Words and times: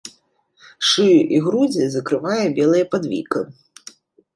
Шыю 0.93 1.19
і 1.37 1.43
грудзі 1.49 1.83
закрывае 1.99 2.43
белая 2.59 2.85
падвіка. 2.97 3.49